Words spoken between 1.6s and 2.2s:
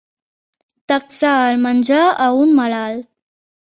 menjar